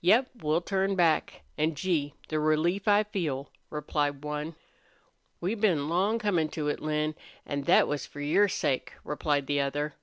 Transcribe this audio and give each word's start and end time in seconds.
"Yep, 0.00 0.30
we'll 0.36 0.62
turn 0.62 0.96
back. 0.96 1.42
An', 1.58 1.74
Gee! 1.74 2.14
the 2.30 2.40
relief 2.40 2.88
I 2.88 3.02
feel!" 3.04 3.50
replied 3.68 4.24
one. 4.24 4.56
"We've 5.42 5.60
been 5.60 5.90
long 5.90 6.18
comin' 6.18 6.48
to 6.52 6.68
it, 6.68 6.80
Lin, 6.80 7.14
an' 7.44 7.64
thet 7.64 7.86
was 7.86 8.06
for 8.06 8.22
your 8.22 8.48
sake," 8.48 8.94
replied 9.04 9.46
the 9.46 9.60
other. 9.60 9.94